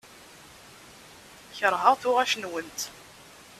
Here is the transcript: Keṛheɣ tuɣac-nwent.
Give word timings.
Keṛheɣ 1.57 1.93
tuɣac-nwent. 2.01 2.79